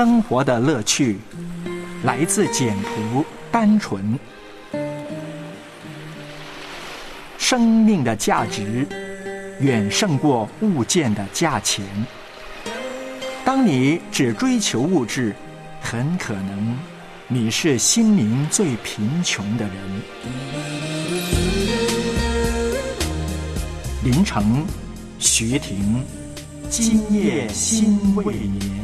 [0.00, 1.18] 生活的乐趣
[2.04, 4.18] 来自简朴单纯，
[7.36, 8.88] 生命的价值
[9.60, 11.84] 远胜过物件的价钱。
[13.44, 15.36] 当你只追求物质，
[15.82, 16.78] 很可能
[17.28, 19.74] 你是心灵最贫穷的人。
[24.02, 24.64] 林城，
[25.18, 26.02] 徐婷，
[26.70, 28.80] 今夜心未眠。